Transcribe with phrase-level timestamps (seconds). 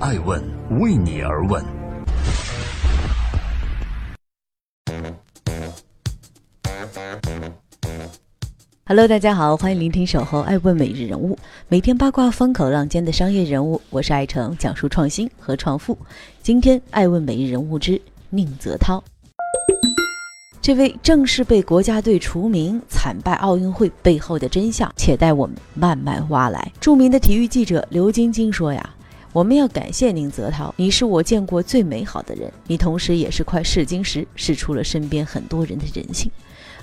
[0.00, 0.40] 爱问
[0.78, 1.60] 为你而问。
[8.86, 11.34] Hello，大家好，欢迎聆听《守候爱问每日人物》，
[11.66, 15.98] 每天八卦风口浪尖的商业人物，我是爱成，讲述创新和创富。
[16.42, 19.02] 今天爱问每日人物之宁泽涛。
[20.62, 26.70] 这位正式被国家队除名、惨败奥运会背后的真相，且待我们慢慢挖来。
[26.78, 28.90] 著名的体育记者刘晶晶说呀
[29.32, 36.30] ：“我们要感谢宁泽涛，你是我见过最美好的人，你同时也是块试金石，试出了身边很多人的人性。”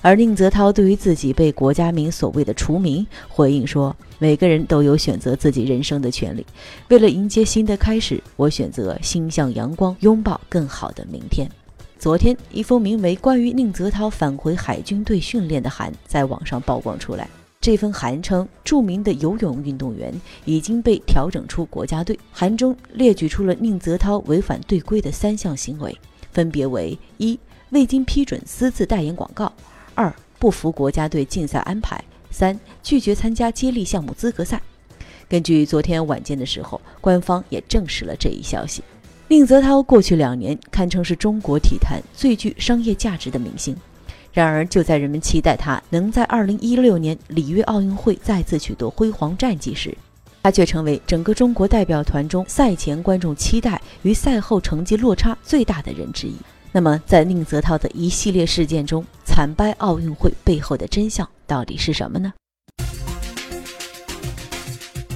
[0.00, 6.46] 而宁泽涛对于自己被国家名所谓的除名，回应说：“每个人都有选择自己人生的权利。
[6.88, 11.50] 为了迎接新的开始，我选择心向阳光，拥抱更好的明天。”
[11.98, 17.28] 昨天，一封名为《关于宁泽涛返回海军队训练的函》在网上曝光出来。
[17.66, 22.16] 这份函称，著名的游泳运动员已经被调整出国家队。
[22.30, 25.92] 函中列举出了宁泽涛违反队规的三项行为，
[26.30, 27.36] 分别为：一、
[27.70, 29.50] 未经批准私自代言广告；
[29.96, 31.98] 二、不服国家队竞赛安排；
[32.30, 34.62] 三、拒绝参加接力项目资格赛。
[35.28, 38.80] 根据昨天晚间的时候，官方也证实了这一消息。
[39.26, 43.76] 宁泽涛过去两年堪称是中国体坛最具商业价值的明星，
[44.36, 49.96] 然而就在人们期待他能在2016年里约奥运会再次取得辉煌战绩时，
[50.42, 56.34] 他却成为整个中国代表团中赛前观众期待与赛后成绩落差最大的人之一。
[56.70, 62.34] 那么，在宁泽涛的一系列事件中，惨败奥运会背后的真相到底是什么呢？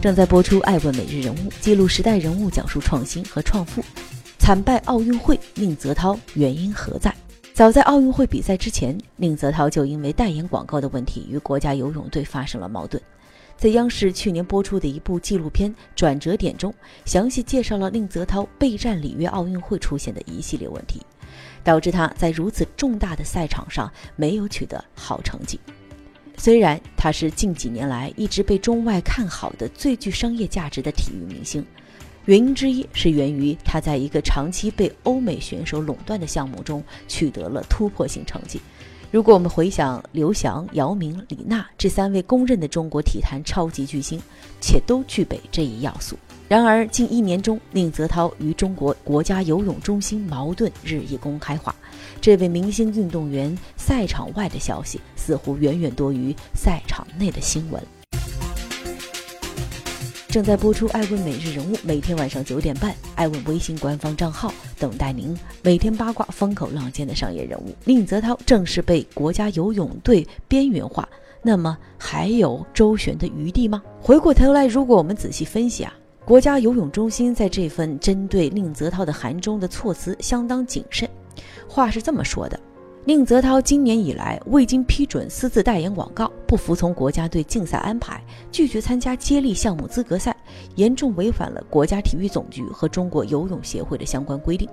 [0.00, 3.82] 正在播出《爱问每日人物》，记录时代人物，讲述创新和创富。
[4.38, 7.12] 惨败奥运会，宁泽涛原因何在？
[7.58, 13.02] 早在奥运会比赛之前，宁泽涛就因为代言广告的问题与国家游泳队发生了矛盾。
[13.56, 16.72] 在央视去年播出的一部纪录片《转折点》中，
[17.04, 21.02] 详细介绍了宁泽涛备战里约奥运会出现的一系列问题，
[21.64, 25.58] 导致他在如此重大的赛场上没有取得好成绩。
[26.36, 31.66] 虽然他是近几年来一直被中外看好的最具商业价值的体育明星，
[32.28, 38.60] 原因之一是源于他在一个长期被欧美选手垄断的项目中取得了突破性成绩。
[39.10, 44.20] 如果我们回想刘翔、姚明、李娜这三位公认的中国体坛超级巨星，
[44.60, 46.18] 且都具备这一要素。
[46.48, 51.74] 然而，近一年中，宁泽涛与中国国家游泳中心矛盾日益公开化。
[52.20, 57.82] 这位明星运动员赛场外的消息似乎远远多于赛场内的新闻。
[60.28, 67.74] 正在播出《爱问每日人物》，每天晚上九点半，爱问微信官方账号等待您每天八卦风口浪尖的商业人物。
[67.86, 71.08] 宁泽涛正式被国家游泳队边缘化，
[71.42, 73.82] 那么还有周旋的余地吗？
[74.02, 75.94] 回过头来，如果我们仔细分析啊，
[76.26, 81.08] 国家游泳中心在这份针对宁泽涛的函中的措辞相当谨慎。
[81.66, 82.60] 话是这么说的。
[83.08, 90.36] 宁泽涛今年以来未经批准私自代言广告，不服从国家队竞赛安排，拒绝参加接力项目资格赛，
[90.74, 94.68] 严重违反了国家体育总局和中国游泳协会的相关规定。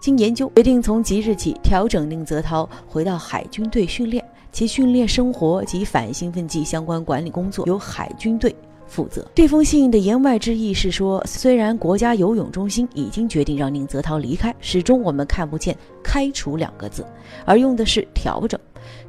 [0.00, 8.52] 经研究，决定从即日起调整宁泽涛回到海军队训练，其训练、生活及反兴奋剂相关管理工作由海军队。
[8.86, 17.04] 负责这封信的言外之意是说，虽然国家游泳中心已经决定让宁泽涛离开，始终我们看不见“开除”两个字，
[17.44, 18.58] 而用的是调整。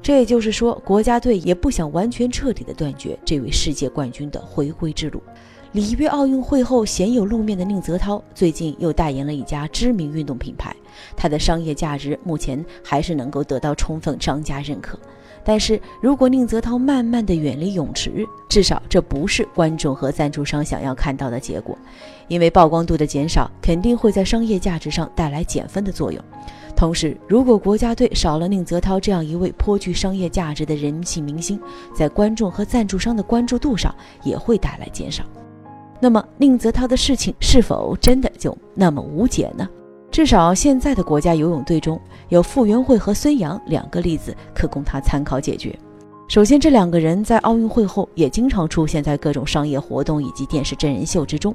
[0.02, 5.22] 这也就是说，国家队也不想完全彻底的断绝这位世界冠军的回归之路。
[5.74, 10.76] 里约奥运会后鲜有露面的宁泽涛，最近又代言了一家知名运动品牌，
[11.16, 14.98] 他的商业价值目前还是能够得到充分商家认可。
[15.48, 21.78] 但是如果宁泽涛慢慢的远离泳池，至少这不是观众和赞助商想要看到的结果，
[22.28, 26.22] 因为曝光度的减少肯定会在商业价值上带来减分的作用。
[26.76, 31.58] 同时，如果国家队少了宁泽涛这样一位颇具商业价值的人气明星，
[31.96, 35.24] 在观众和赞助商的关注度上也会带来减少。
[36.02, 39.66] 那么，宁泽涛的事情是否真的就那么无解呢？
[40.18, 45.78] 至少现在的国家游泳队中有傅园慧和孙杨两个例子可供他参考解决。
[46.28, 51.54] 首先，这两个人在奥运会后也经常出现在各种商业活动以及电视真人秀之中，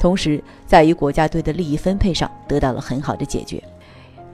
[0.00, 3.62] 同时在与国家队的利益分配上得到了很好的解决。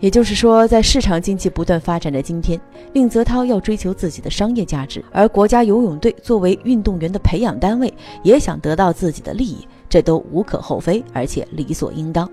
[0.00, 2.58] 也就是说，在市场经济不断发展的今天，
[2.94, 7.92] 宁泽涛要追求自己的商业价值，而国家游泳队作为运动员的培养单位
[8.22, 12.26] 也想得到自己的利益，这都无可厚非，而且理所应当。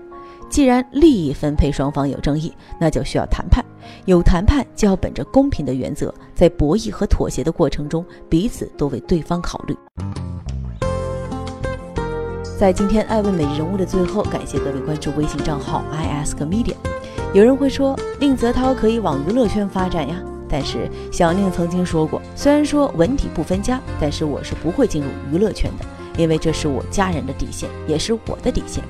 [0.50, 3.64] 既然利益分配双方有争议，那就需要谈判。
[4.04, 9.76] 有谈判就要本着公平的原则，在博弈和妥协的过程中，彼此都为对方考虑。
[12.56, 16.74] 在今天爱问每日人物的最后，感谢各位关注微信账号 i ask media。
[17.34, 20.22] 有人会说，宁泽涛可以往娱乐圈发展呀。
[20.48, 25.84] 但是小宁曾经说过，虽然说文体不分家，但是我是不会进入娱乐圈的，
[26.16, 28.84] 因为这是我家人的底线，也是我的底线。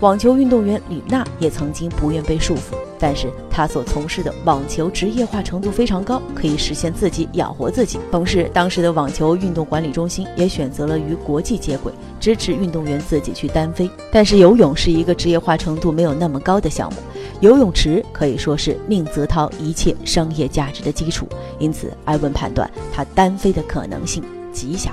[0.00, 7.98] 网球运动员李娜也曾经不愿被束缚，但是她所从事的网球职业化程度非常高，可以实现自己养活自己。
[8.12, 11.90] 同时，当时的网球运动管理中心也选择了与国际接轨，
[12.20, 13.90] 支持运动员自己去单飞。
[14.12, 16.98] 但是游泳是一个职业化程度没有那么高的项目，
[17.40, 21.26] 游泳池可以说是宁泽涛一切商业价值的基础，
[21.58, 24.22] 因此艾文判断他单飞的可能性
[24.52, 24.92] 极小。